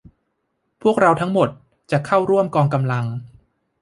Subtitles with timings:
[0.03, 1.49] ถ้าพวกเราทั้งหมด
[1.91, 3.05] จะเข้าร่วมกองกำลัง